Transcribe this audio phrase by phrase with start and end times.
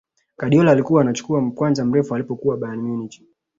[0.37, 3.21] guardiola alikuwa anachukua mkwanja mrefu alipokuwa bayern munich